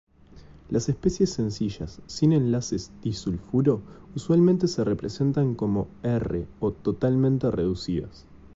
[0.71, 3.83] Las especies sencillas sin enlaces disulfuro
[4.15, 8.25] usualmente se representan como R o "totalmente reducidas".